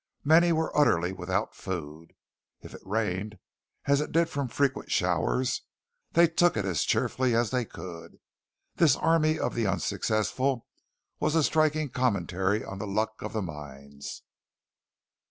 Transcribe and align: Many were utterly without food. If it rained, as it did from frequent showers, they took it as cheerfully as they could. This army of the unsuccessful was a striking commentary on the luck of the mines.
Many 0.23 0.51
were 0.51 0.75
utterly 0.75 1.13
without 1.13 1.53
food. 1.53 2.13
If 2.61 2.73
it 2.73 2.81
rained, 2.83 3.37
as 3.85 4.01
it 4.01 4.11
did 4.11 4.29
from 4.31 4.47
frequent 4.47 4.89
showers, 4.91 5.61
they 6.13 6.27
took 6.27 6.57
it 6.57 6.65
as 6.65 6.81
cheerfully 6.81 7.35
as 7.35 7.51
they 7.51 7.65
could. 7.65 8.17
This 8.77 8.95
army 8.95 9.37
of 9.37 9.53
the 9.53 9.67
unsuccessful 9.67 10.65
was 11.19 11.35
a 11.35 11.43
striking 11.43 11.89
commentary 11.91 12.65
on 12.65 12.79
the 12.79 12.87
luck 12.87 13.21
of 13.21 13.33
the 13.33 13.43
mines. 13.43 14.23